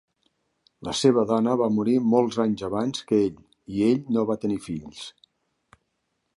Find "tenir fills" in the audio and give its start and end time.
4.47-5.07